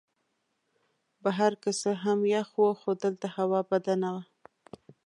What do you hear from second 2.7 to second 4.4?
خو دلته هوا بده نه وه.